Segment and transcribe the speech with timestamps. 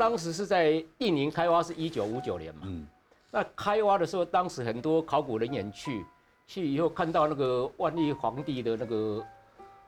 [0.00, 2.62] 当时是在印尼开挖，是一九五九年嘛。
[2.64, 2.86] 嗯。
[3.30, 6.06] 那开挖的时候，当时很多考古人员去，
[6.46, 9.22] 去以后看到那个万历皇帝的那个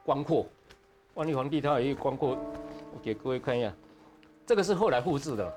[0.04, 0.44] 棺椁，
[1.14, 2.36] 万历皇帝他有一个棺椁，
[2.92, 3.72] 我给各位看一下，
[4.44, 5.50] 这个是后来复制的，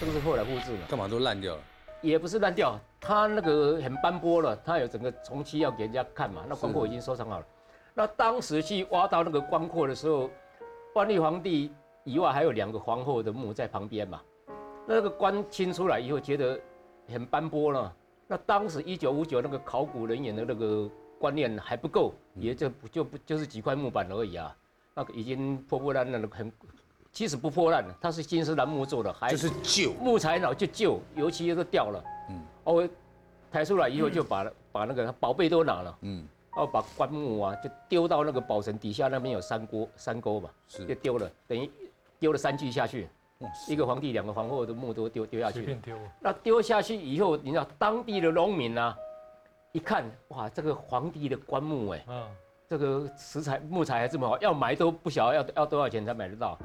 [0.00, 0.86] 这个是后来复制的。
[0.88, 1.60] 干嘛都烂掉了？
[2.00, 6.42] 也不是烂掉，它那个很斑驳了，它有整个重漆要给人家看嘛。
[6.48, 7.44] 那棺椁已经收藏好了。
[7.92, 10.30] 那当时去挖到那个棺椁的时候，
[10.94, 11.70] 万历皇帝
[12.04, 14.20] 以外还有两个皇后的墓在旁边嘛。
[14.86, 16.60] 那个棺清出来以后，觉得。
[17.12, 17.92] 很斑驳了。
[18.28, 24.56] 那当时一九五九那个考古人员的那个观念还不够，也就不就不就是几块木板而已啊。
[24.94, 26.52] 那个已经破破烂烂的，很
[27.10, 32.04] 其实不破烂的，它是金丝楠木做的，还是旧木材老就旧，油漆都掉了。
[32.28, 32.88] 嗯，哦，
[33.50, 35.98] 抬出来以后就把把那个宝贝都拿了。
[36.02, 41.68] 嗯，哦，把棺木啊就丢到那个宝城底下那边有山沟山沟嘛，是就丢了，等于
[42.20, 43.08] 丢了三具下去。
[43.66, 45.74] 一个皇帝，两个皇后的墓都丢丢下去。
[45.82, 45.96] 丢。
[46.20, 48.94] 那丢下去以后，你知道当地的农民呢，
[49.72, 52.04] 一看，哇，这个皇帝的棺木哎，
[52.68, 56.58] 这个石材木材还这么好，要买都不晓得要要多少钱才买得到。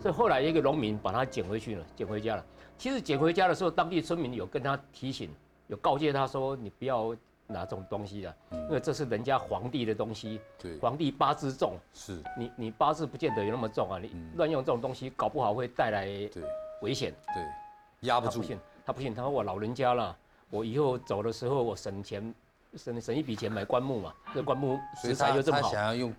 [0.00, 2.44] 所以后来一个农民把它捡回去了，捡回家了。
[2.78, 5.28] 其实捡回家的时候，当地村民有跟他提醒，
[5.66, 7.14] 有告诫他说，你不要。
[7.52, 10.40] 拿这种东西的，因为这是人家皇帝的东西。
[10.58, 16.42] 对，皇帝八字重，是你你八字不见得有那么重啊，你乱用这种东西，搞不好会带来对
[16.80, 17.14] 危险。
[17.34, 18.32] 对，压不住。
[18.32, 20.16] 他不信，他不信，他说我老人家了，
[20.50, 22.34] 我以后走的时候我省钱，
[22.74, 25.68] 省省一笔钱买棺木嘛，这棺木石材又这么好。
[25.68, 26.14] 他想要用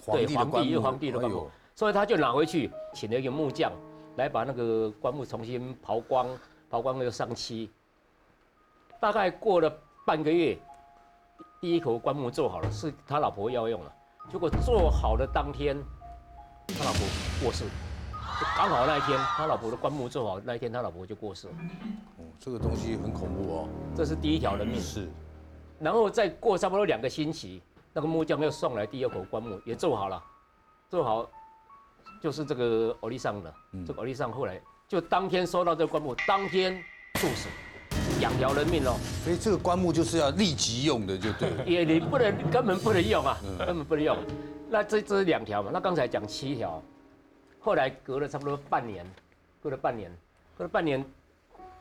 [0.00, 3.72] 皇帝的棺木，皇帝的棺木，所以他就拿回去，请了一个木匠
[4.16, 6.28] 来把那个棺木重新刨光，
[6.70, 7.70] 刨光又上漆。
[8.98, 9.70] 大概过了
[10.06, 10.56] 半个月。
[11.60, 13.92] 第一口棺木做好了，是他老婆要用了。
[14.30, 15.76] 结果做好的当天，
[16.68, 17.00] 他老婆
[17.42, 17.64] 过世，
[18.56, 21.54] 刚好那一天，他老婆的棺木做好那一天，他老婆就过世了。
[22.18, 23.68] 哦，这个东西很恐怖哦。
[23.94, 24.80] 这是第一条人命。
[24.80, 25.08] 是。
[25.78, 27.62] 然后再过差不多两个星期，
[27.92, 30.22] 那个木匠又送来第二口棺木，也做好了，
[30.90, 31.28] 做好
[32.20, 33.54] 就是这个欧丽桑的。
[33.86, 36.82] 这个欧丽桑后来就当天收到这个棺木，当天
[37.14, 37.48] 猝死。
[38.18, 41.50] 两条人命哦，所以这个棺木就是要立即用的，就对。
[41.66, 44.16] 也你不能根本不能用啊，根本不能用。
[44.68, 45.70] 那这这是两条嘛？
[45.72, 46.82] 那刚才讲七条，
[47.60, 49.04] 后来隔了差不多半年，
[49.62, 50.10] 隔了半年，
[50.56, 51.04] 隔了半年，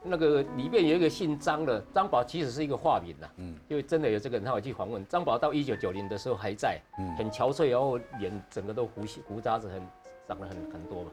[0.04, 3.28] 那个里面有一个姓张的张宝，其实是一个化名呐。
[3.38, 3.56] 嗯。
[3.70, 9.82] 因为真的有这个人，他我去访问张宝，到一九九零的时候还在，嗯，很憔悴，然后脸整个都胡胡渣子很
[10.28, 11.12] 长了很很多嘛。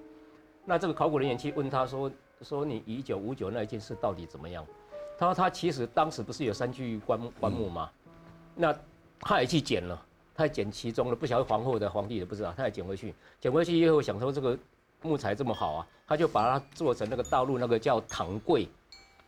[0.65, 2.11] 那这个考古人员去问他说
[2.43, 4.66] 说你一九五九那一件事到底怎么样？
[5.22, 7.88] 他说他其实当时不是有三具棺木棺木吗？
[8.56, 8.75] 那
[9.21, 13.15] 他也去捡了，他捡其中的，不晓得皇后的皇帝的不知道，他也捡回去。
[13.41, 14.59] 捡回去以后想说这个
[15.00, 18.69] 木材这么好啊，他就把它做成那个大陆那个叫堂柜，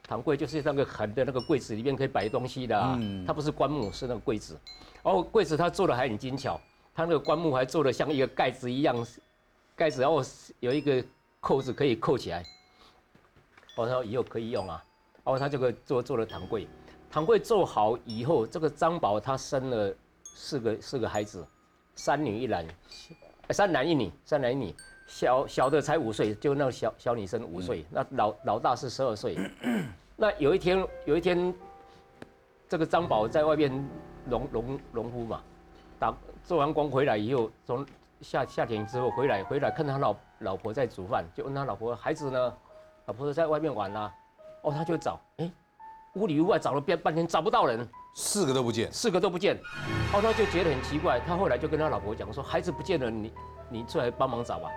[0.02, 2.98] 堂柜就是那个横的那个柜子里面可以摆东西的啊。
[3.24, 4.58] 它不是棺木，是那个柜子。
[5.00, 6.60] 然后柜子他做的还很精巧，
[6.92, 9.06] 他那个棺木还做的像一个盖子一样，
[9.76, 10.20] 盖子然后
[10.58, 11.04] 有一个
[11.38, 12.44] 扣子可以扣起来。
[13.76, 14.84] 我说以后可以用啊。
[15.24, 16.68] 然后他这个做做了堂柜，
[17.10, 21.46] 堂柜做好以后，这个张宝他生了四个四个孩子，
[21.94, 22.66] 三女一男，
[23.48, 24.74] 三男一女，三男一女，
[25.06, 29.38] 小小的才五岁，就那个小小女生五岁，那老老大是十二岁。
[30.14, 31.54] 那有一天有一天，
[32.68, 33.72] 这个张宝在外面
[34.26, 35.40] 农农农夫嘛，
[35.98, 36.14] 打
[36.44, 37.86] 做完工回来以后，从
[38.20, 42.54] 夏夏天之后回来回来看他老老婆在煮饭，就问他老婆孩子呢，
[43.06, 44.14] 老婆在外面玩啦。
[44.64, 45.50] 哦，他就找，哎，
[46.14, 49.56] 屋里屋外找了半半天找不到人，四个都不见，四个都不见。
[50.12, 53.32] 哦，他就觉得很奇怪，他后来就跟他老婆讲说，孩子不见了，你
[53.68, 54.68] 你出来帮忙找吧。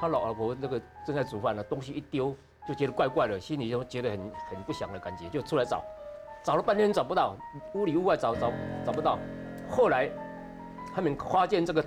[0.00, 2.34] 他老老婆那个正在煮饭呢，东西一丢，
[2.66, 4.18] 就觉得怪怪的，心里就觉得很
[4.50, 5.82] 很不祥的感觉，就出来找，
[6.44, 7.36] 找了半天找不到，
[7.74, 8.52] 屋里屋外找找
[8.84, 9.18] 找不到。
[9.68, 10.10] 后来
[10.94, 11.84] 他们发现这个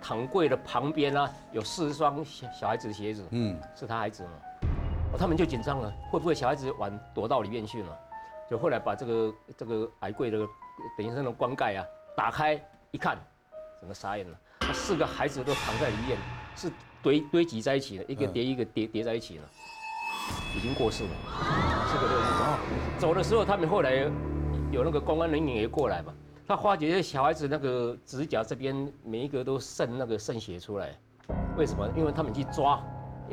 [0.00, 4.24] 躺柜的旁边呢，有四双小小孩子的鞋子，嗯，是他孩子
[5.12, 5.18] 吗？
[5.18, 7.98] 他们就紧张了，会不会小孩子玩躲到里面去了？
[8.50, 10.38] 就后来把这个这个矮柜的
[10.98, 11.84] 等于是那种棺盖啊
[12.16, 12.60] 打开
[12.90, 13.16] 一看，
[13.80, 14.36] 整个傻眼了。
[14.74, 16.18] 四个孩子都躺在里面，
[16.54, 16.70] 是
[17.02, 19.44] 堆堆积在一起的，一个叠一个叠叠在一起了，
[20.56, 21.10] 已经过世了。
[21.86, 24.10] 四个都已经走的时候，他们后来
[24.70, 26.12] 有那个公安人员也过来嘛，
[26.46, 30.94] 他发觉小孩子那个指甲这边每一个都渗那个渗血出来，
[31.56, 31.88] 为什么？
[31.96, 32.82] 因为他们去抓。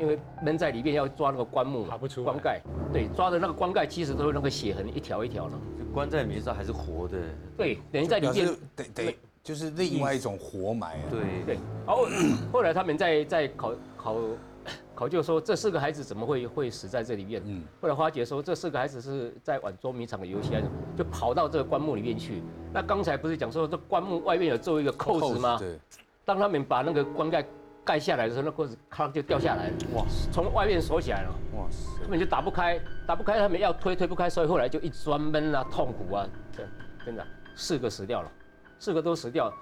[0.00, 2.60] 因为闷在里面要抓那个棺木，爬不出棺盖。
[2.90, 5.52] 对，抓的那个棺盖其实都是那个血痕，一条一条的。
[5.78, 7.18] 就关在里面时候还是活的。
[7.56, 8.48] 对，等于在里面。
[8.74, 10.98] 得得，就是另外一种活埋。
[11.10, 11.58] 对对。
[11.86, 12.06] 然后
[12.50, 14.16] 后来他们在在考考
[14.94, 17.42] 考究说这四个孩子怎么会会死在这里面？
[17.44, 20.66] 嗯后来发觉说这四个孩子是在玩捉迷藏的游戏，还是
[20.96, 22.42] 就跑到这个棺木里面去。
[22.72, 25.58] 那刚才不是讲说这棺木外面有做一个扣子吗？
[25.58, 25.78] 对，
[26.24, 27.44] 当他们把那个棺盖
[27.90, 31.34] 盖下来的时候，那棍子咔就掉下来了，哇，从外面锁起来了。
[31.56, 36.68] 哇塞，根本就打不开，打不开，他们要推推不开，所以后来就一直钻闷啊，痛苦啊，真
[37.04, 37.26] 真的。
[37.56, 38.30] 四个死掉了，
[38.78, 39.54] 四个都死掉了，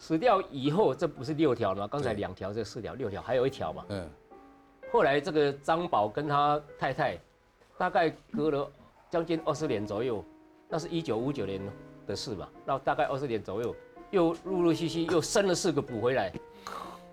[0.00, 1.86] 死掉以后这不是六条了吗？
[1.88, 3.84] 刚才对两条，这四条六条，还有一条嘛。
[3.90, 4.10] 嗯，
[4.92, 7.16] 后来这个张宝跟他太太，
[7.78, 8.68] 大概隔了
[9.08, 10.24] 将近二十年左右，
[10.68, 11.60] 那是一九五九年
[12.04, 13.72] 的事吧，那大概二十年左右，
[14.10, 16.32] 又陆陆续续又生了四个补回来。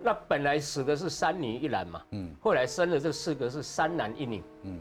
[0.04, 4.78] 那本来死的是三女一男嘛，嗯后来生了这四个是三男一女，嗯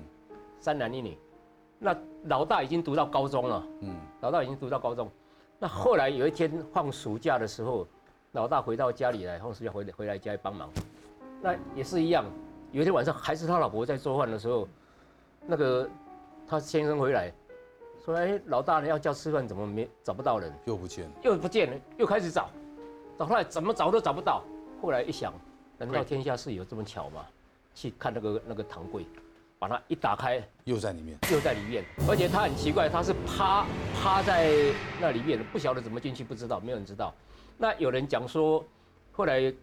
[0.60, 1.18] 三男一女。
[1.80, 5.10] 那老大已经读到高中了，嗯，老大已经读到高中。
[5.58, 7.88] 那后来有一天放暑假的时候，
[8.34, 10.70] 老大回到家里来，放暑假回回来家里帮忙。
[11.42, 12.26] 那也是一样，
[12.74, 14.68] 有一天晚上还是他老婆在做饭的时候，
[15.48, 15.90] 那个
[16.46, 17.32] 他先生回来，
[18.04, 20.52] 说：“哎，老大呢要叫吃饭，怎么没找不到人？
[20.66, 22.50] 又不见了，又不见了，又开始找，
[23.18, 24.44] 找后来怎么找都找不到。
[24.84, 25.34] 后来一想，
[25.78, 27.26] 难道天下事有这么巧吗？
[27.74, 29.06] 去看那个那个堂柜，
[29.58, 33.66] 把它一打开，又在里面，又在里面，而且他很奇怪，他是趴
[33.96, 34.52] 趴在
[35.00, 37.14] 那里面的，不晓得怎么进去，不知道，没有人知道。
[37.58, 38.62] 那有人讲说，
[39.14, 39.54] 后来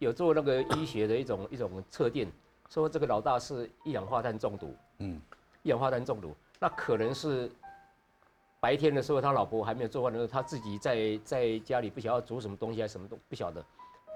[0.00, 2.30] 有做那个医学的一种一种测定，
[2.68, 5.18] 说这个老大是一氧化碳中毒，嗯。
[5.62, 7.50] 一氧化碳中毒，那可能是
[8.60, 13.64] 白天的时候他老婆还没有做饭的时候，他自己在在家里不晓得煮什么东西还是什么都不晓得，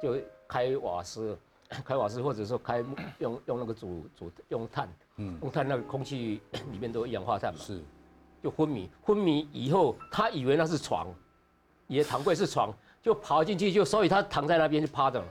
[0.03, 0.17] 就
[0.49, 1.39] 开瓦斯，
[1.85, 2.85] 开瓦斯或者说开
[3.21, 6.41] 用用那个煮煮用碳，嗯，用碳那个空气
[6.73, 7.81] 里面都有一氧化碳嘛，是，
[8.43, 11.07] 就昏迷，昏迷以后他以为那是床，
[11.87, 15.27] 以为堂柜是床，就跑进去就，所以他躺在那边就趴着了，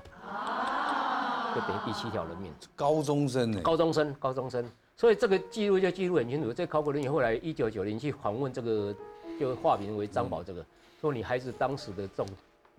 [1.54, 2.52] 就等于第七条人命。
[2.76, 4.66] 高中生呢，高中生，高中生，
[4.96, 6.54] 所以这个记录就记录很清楚。
[6.54, 8.96] 这考古人员后来一九九零去访问这个，
[9.38, 10.66] 就化名为张宝这个，
[11.02, 12.28] 说你孩子当时的这种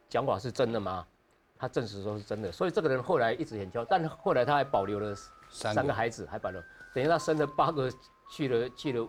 [0.09, 1.07] 讲法是真的吗？
[1.63, 5.15] 他证实说是真的，所以这个人后来一直很骄傲，但后来他还保留了
[5.49, 6.61] 三个，孩子，还保留，
[6.93, 7.89] 等于他生了八个，
[8.33, 9.09] 去了去了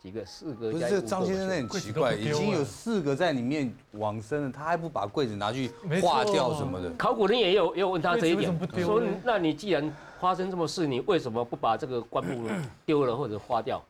[0.00, 5.70] 几个，四个不是这张先生那很奇怪，已经有四个在里面往生了，他还不把柜子拿去
[6.02, 8.52] 化掉什么的，考古人也有也有问他这一点
[8.84, 12.48] 说那你既然发生这么事，你为什么不把这个棺木
[12.84, 13.80] 丢了或者化掉？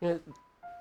[0.00, 0.20] 因为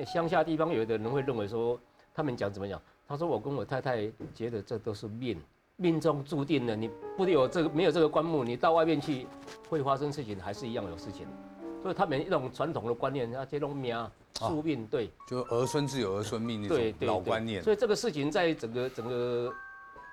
[0.08, 1.80] 乡下地方有的人会认为说，
[2.16, 2.81] 他们讲怎么讲？
[3.08, 5.40] 他说我跟我太太觉得这都是命，
[5.78, 9.28] 命中注定的，你不有这个没有这个棺木，你到外面去
[9.68, 11.28] 会发生事情，还是一样有事情。
[11.81, 19.52] 所以他们一种传统的观念，啊，这种命宿命，对就儿孙自有儿孙命那种对对对老观念，所以这个事情在整个整个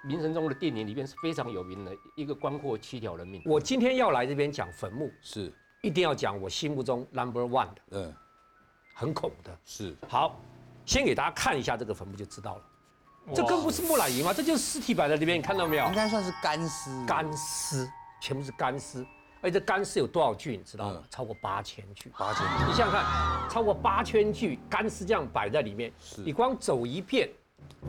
[0.04, 3.40] 明神中的电影里面是非常有名的，一个关括七条人命。
[3.46, 5.52] 我今天要来这边讲坟墓，是，
[5.82, 8.14] 一定要讲我心目中 number one 的，嗯，
[8.94, 9.56] 很恐的。
[9.64, 10.40] 是，好，
[10.84, 12.62] 先给大家看一下这个坟墓就知道了。
[13.34, 14.32] 这更不是木乃伊吗？
[14.32, 15.94] 这就是尸体摆在里面，你看到没有应？
[15.94, 17.88] 该算是干尸，干尸，
[18.20, 19.06] 全部是干尸。
[19.42, 21.04] 而且这干尸有多少具，你知道吗嗯？
[21.08, 22.12] 超过八千具。
[22.18, 27.26] 八千你想想看，超过八千具干尸这样摆在里面，你光走一遍，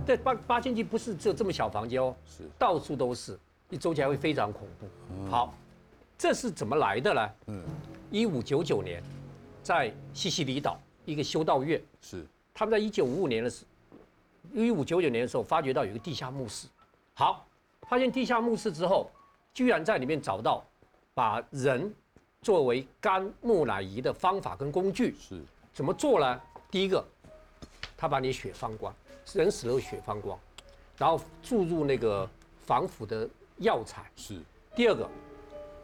[0.05, 3.37] 这八八千具不是只有这么小房间哦，是到处都是，
[3.67, 5.29] 你走起来会非常恐怖。
[5.29, 5.53] 好，
[6.17, 7.29] 这是怎么来的呢？
[7.47, 7.63] 嗯，
[8.09, 9.03] 一五九九年，
[9.61, 13.65] 在西西里岛一个修道院，是，他们在一九五五年的时，
[14.53, 16.67] 一五九九年的时候发掘到有一个地下墓室。
[17.13, 17.45] 好，
[17.87, 19.09] 发现地下墓室之后，
[19.53, 20.63] 居然在里面找到
[21.13, 21.93] 把人
[22.41, 25.15] 作为干木乃伊的方法跟工具。
[25.19, 25.41] 是，
[25.73, 26.41] 怎么做呢？
[26.69, 27.05] 第一个，
[27.97, 28.93] 他把你血放光，
[29.33, 30.39] 人死了血放光，
[30.97, 32.27] 然后注入那个
[32.65, 34.09] 防腐的药材。
[34.15, 34.39] 是，
[34.75, 35.07] 第二个，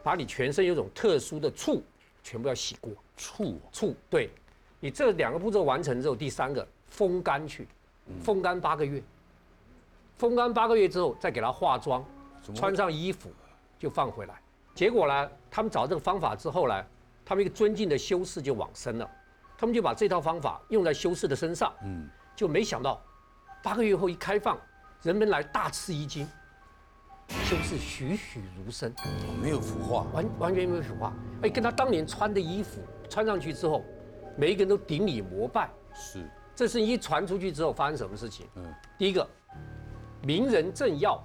[0.02, 1.82] 把你全身有种特殊的醋
[2.22, 2.92] 全部要洗过。
[3.16, 4.30] 醋，醋，对，
[4.80, 7.66] 你这两个步骤完成之后，第三个风干去，
[8.22, 9.02] 风干八个月，
[10.16, 12.04] 风干八个月之后再给他化妆，
[12.54, 13.30] 穿上衣服
[13.78, 14.34] 就放回来。
[14.74, 16.84] 结果呢，他们找这个方法之后呢，
[17.24, 19.10] 他们一个尊敬的修士就往生了，
[19.56, 23.02] 他们就把这套方法用在修士的身上，嗯，就没想到
[23.62, 24.56] 八个月后一开放，
[25.02, 26.26] 人们来大吃一惊，
[27.44, 28.92] 修士栩栩如生。
[29.42, 31.12] 没有腐化，完完全没有腐化，
[31.42, 33.84] 哎，跟他当年穿的衣服穿上去之后，
[34.36, 35.68] 每一个人都顶礼膜拜。
[35.92, 36.24] 是，
[36.58, 38.44] 这事情一传出去之后，发生什么事情？
[38.56, 39.24] 嗯，第一个，
[40.24, 41.24] 名人政要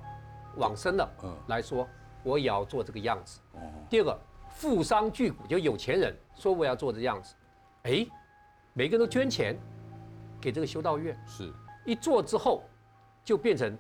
[0.57, 1.35] 往生了，嗯。
[1.47, 1.89] 来说
[2.21, 3.39] 我也要做这个样子。
[3.53, 3.59] 哦，
[3.89, 4.19] 第二个，
[4.51, 7.33] 富商巨贾就有钱人说我要做这样子，
[7.81, 8.05] 哎，
[8.73, 9.57] 每个人都捐钱
[10.39, 11.51] 给这个修道院，是，
[11.83, 12.61] 一做之后，
[13.23, 13.75] 就变成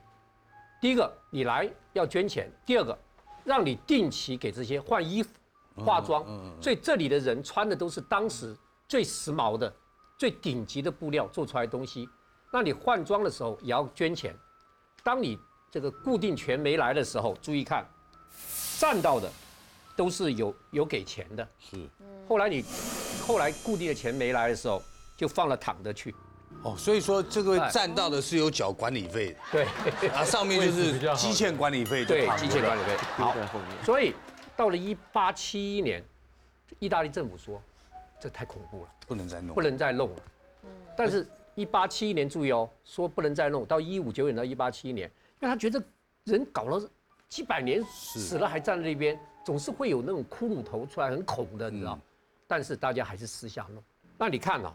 [0.81, 2.97] 第一个你来要捐钱，第二个
[3.43, 5.29] 让你定期给这些换衣服，
[5.85, 6.25] 化妆，
[6.59, 8.57] 所以这里的人穿的都是当时
[8.87, 9.71] 最时髦的、
[10.23, 12.07] 最顶级的布料做出来的东西。
[12.49, 14.33] 那你换装的时候也要捐钱。
[15.03, 15.37] 当你
[15.69, 17.85] 这个固定权没来的时候，注意看，
[18.79, 19.29] 占到的
[19.97, 21.45] 都是有有给钱的。
[21.59, 21.75] 是
[22.25, 22.63] 后来你
[23.27, 24.81] 后来固定的钱没来的时候，
[25.17, 26.15] 就放了躺着去。
[26.61, 29.67] 哦，所以说这个哎站到的是有缴管理费的对
[30.07, 32.95] 的，啊，上面就是积欠管理费，对就，躺着机械管理费。
[33.17, 33.35] 好。
[33.83, 34.15] 所以
[34.55, 36.01] 到了一八七一年，
[36.79, 37.61] 意大利政府说
[38.23, 39.61] 这太恐怖了，不能再弄不。
[39.61, 40.15] 能再弄了。
[40.95, 45.11] 但是，一八七一年注意哦，说不能再弄，到一五九年到一八七一年，
[45.41, 45.83] 因为他觉得
[46.23, 46.89] 人搞了
[47.27, 51.99] 几百年，死了还站在那边，总是会有那种骷髅头出来，很恐的，你知道。
[52.47, 53.83] 但是大家还是私下弄。
[54.17, 54.73] 那你看啊，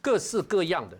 [0.00, 0.96] 各式各样的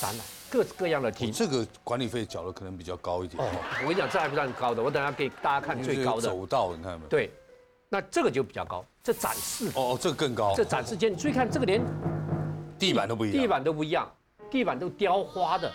[0.00, 1.30] 展览，各式各样的题。
[1.30, 3.50] 哦这个管理费缴的可能比较高一点，哦，
[3.82, 6.28] 我跟你讲，这还不算高的，我等下给大家看最高的。
[6.28, 7.08] 走道，你看有没有？
[7.08, 7.32] 对，
[7.88, 11.84] 那这个就比较高，这展示，哦哦，这个更高，这展示间，你注意看，这个连
[12.78, 13.38] 地板都不一样。
[13.38, 14.10] 地板都不一样，
[14.50, 15.70] 地板都雕花的，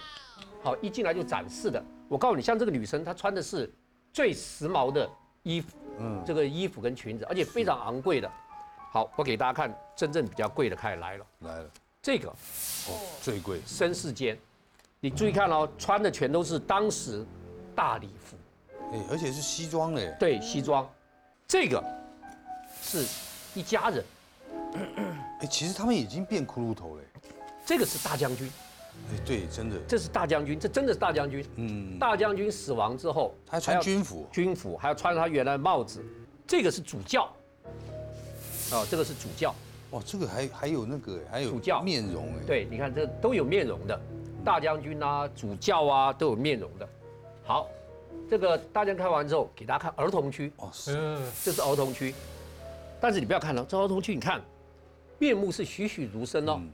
[0.63, 1.79] 好，一进来就展示的。
[2.07, 3.71] 我告诉你，像这个女生，她穿的是
[4.11, 5.07] 最时髦的
[5.43, 8.27] 衣服，嗯，这个衣服跟裙子，而且非常昂贵的。
[8.91, 11.69] 好，我给大家看真正比较贵的开始来了，来了，
[12.01, 14.35] 这个哦，最贵，绅士间，
[14.99, 17.23] 你注意看哦，穿的全都是当时
[17.75, 18.35] 大礼服，
[18.91, 20.89] 哎，而且是西装嘞，对，西装，
[21.47, 21.79] 这个
[22.89, 23.05] 是
[23.53, 24.03] 一家人，
[25.41, 27.03] 哎，其实他们已经变骷髅头了，
[27.63, 28.49] 这个是大将军，
[29.11, 31.45] 哎，对，真的，这是大将军，这真的是大将军。
[31.57, 36.03] 嗯，大将军死亡之后，他还穿军服，军服，还要穿他原来的帽子。
[36.47, 37.31] 这个是主教，
[38.71, 39.53] 哦，这个是主教。
[39.91, 41.83] 哇，这个还还有那个，还有主教。
[41.83, 44.01] 面容哎，对，你看这都有面容的，
[44.43, 46.89] 大将军啊、主教啊都有面容的。
[47.43, 47.67] 好，
[48.27, 50.97] 这个大将看完之后，给大家看儿童区，哦，是。
[50.97, 52.15] 嗯，这是儿童区。
[52.99, 54.41] 但是你不要看了，这儿童区你看，
[55.17, 56.71] 面目是栩栩如生哦，嗯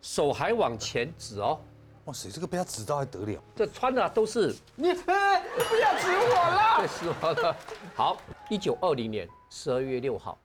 [0.00, 1.58] 手还往前指哦，
[2.04, 3.42] 哇塞，这个被他指到还得了？
[3.56, 6.76] 这穿的都是你哎，你不要指我 了。
[6.78, 7.34] 对，是吗？
[7.34, 7.56] 的。
[7.94, 8.18] 好，
[8.50, 10.38] 一九二零年十二月六号，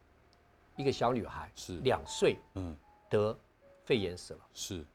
[0.77, 2.75] 一个小女孩是两岁嗯，
[3.09, 3.37] 得
[3.83, 4.85] 肺炎死了，是，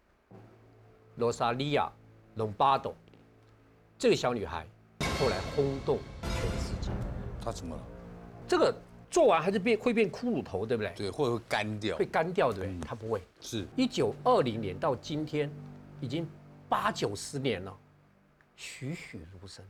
[1.16, 1.84] 罗莎莉亚·
[2.38, 2.94] 隆巴多。
[3.98, 4.66] 这个小女孩
[5.20, 6.90] 后来轰动全世界。
[7.44, 7.82] 她怎么了？
[8.48, 8.74] 这个
[9.11, 10.92] 做完还是变会变骷髅头，对不对？
[10.96, 12.88] 对，或者会干掉会，干掉，对不对？
[12.88, 13.23] 她不会。
[13.40, 15.50] 是，一九二零年到今天，
[16.00, 16.28] 已经
[16.68, 17.76] 八九十年了，
[18.56, 19.64] 栩栩如生。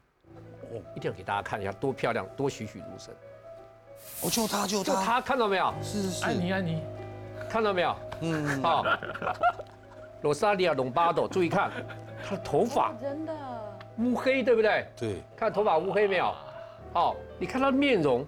[0.73, 3.15] 哦，一定要给大家看一下，多漂亮，多栩栩如生。
[4.23, 5.73] 哦，就他就他，就他看到没有？
[5.83, 6.83] 是是是，安妮安妮，
[7.49, 7.97] 看到没有？
[8.21, 8.85] 嗯，好。
[10.23, 11.71] 罗莎莉亚·隆巴多，注意看，
[12.27, 13.33] 她的头发真的，
[13.99, 14.87] 乌黑，对不对？
[14.97, 16.35] 对，看头发乌黑没有？
[16.95, 18.27] 好，你看她的面容，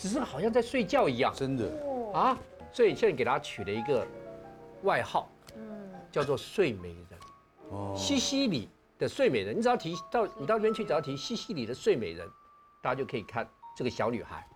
[0.00, 1.70] 只是好像在睡觉一样真的，
[2.14, 2.36] 啊。
[2.72, 4.06] 所以现在给他取了一个
[4.82, 7.20] 外号，嗯，叫做睡美人。
[7.68, 12.26] 哦，西西里的睡美人，你只要提到你到那边去，只要提西西里的睡美人，
[12.80, 14.48] 大家就可以看这个小女孩，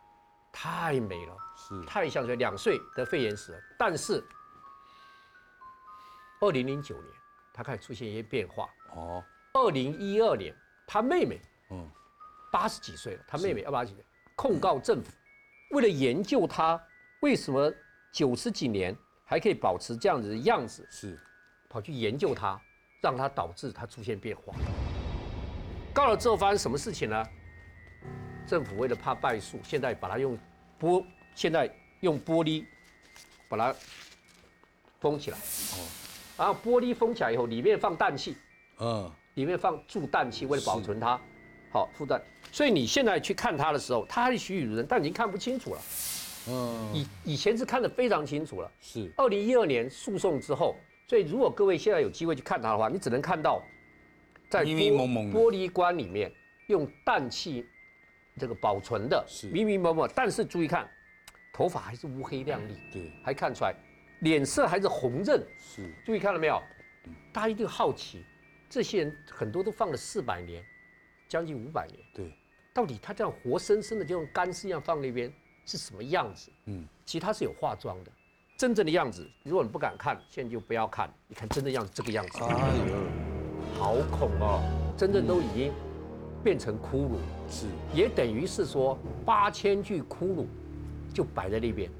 [0.50, 1.36] 太美了。
[1.56, 3.58] 是，太像水，两岁得肺炎死了。
[3.78, 4.24] 但是，
[6.40, 7.08] 二零零九年，
[7.52, 8.68] 她开始出现一些变化。
[8.94, 9.22] 哦，
[9.52, 10.54] 二零一二年，
[10.86, 11.90] 他妹妹嗯，
[12.52, 14.04] 八十几岁了，他妹妹二八十几岁，
[14.36, 15.10] 控告政府，
[15.74, 16.80] 为了研究它
[17.20, 17.72] 为什么
[18.12, 21.18] 九十几年还可以保持这样子的样子，是，
[21.68, 22.60] 跑去研究它，
[23.02, 24.54] 让它导致它出现变化。
[25.92, 27.26] 告了之后发生什么事情呢？
[28.46, 30.38] 政府为了怕败诉，现在把它用
[30.78, 31.04] 玻，
[31.34, 31.68] 现在
[32.02, 32.64] 用玻璃
[33.48, 33.74] 把它
[35.00, 35.38] 封起来。
[35.38, 35.88] 哦，
[36.38, 38.36] 然后玻璃封起来以后，里面放氮气，
[38.78, 41.20] 嗯，里面放注氮气，为了保存它，
[41.74, 42.22] 好附氮。
[42.52, 45.80] 所以你现在去看他的时候，他还是栩栩如生，但已经看不清楚了。
[46.48, 48.70] 嗯，以以前是看得非常清楚了。
[48.80, 50.76] 是，二零一二年诉讼之后，
[51.08, 53.60] 所以如果各位现在有机会去看他的话，你只能看到
[54.48, 56.30] 在迷迷玻蒙蒙玻璃棺里面
[56.68, 57.66] 用氮气
[58.38, 60.88] 这个保存的是迷迷蒙蒙，但是注意看，
[61.52, 63.74] 头发还是乌黑亮丽，对，还看出来
[64.20, 65.44] 脸色还是红润。
[65.58, 66.62] 是，注意看了没有？
[67.32, 68.24] 大家一定好奇，
[68.70, 70.62] 这些人很多都放了四百年，
[71.28, 72.32] 将近五百年，对，
[72.72, 75.32] 到底他这样活生生的就用干尸一样放那边
[75.64, 76.50] 是什么样子？
[76.66, 78.10] 嗯，其实他是有化妆的，
[78.56, 81.12] 真正的样子，如果你不敢看，现在就不要看。
[81.28, 84.62] 你看真的样子，这个样子，哎呦，好恐哦！
[84.96, 85.72] 真正都已经
[86.42, 87.16] 变成骷髅，
[87.48, 90.46] 是，也等于是说八千具骷髅
[91.12, 91.90] 就摆在那边，